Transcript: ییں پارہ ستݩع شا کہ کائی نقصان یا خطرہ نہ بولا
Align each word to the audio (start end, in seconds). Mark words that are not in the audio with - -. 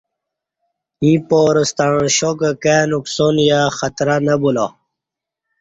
ییں 1.03 1.19
پارہ 1.27 1.63
ستݩع 1.69 2.09
شا 2.17 2.29
کہ 2.39 2.49
کائی 2.63 2.85
نقصان 2.91 3.35
یا 3.47 3.59
خطرہ 3.77 4.15
نہ 4.25 4.35
بولا 4.41 4.67